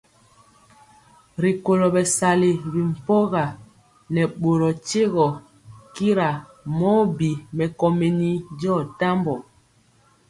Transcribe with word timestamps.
Rikolo 1.43 1.85
bɛsali 1.95 2.51
bi 2.71 2.81
mpɔga 2.91 3.45
nɛ 4.13 4.23
boro 4.41 4.69
tyiegɔ 4.87 5.27
kira 5.95 6.29
mɔ 6.79 6.91
bi 7.17 7.29
mɛkomeni 7.57 8.29
diɔ 8.59 8.75
tambɔ. 8.99 9.35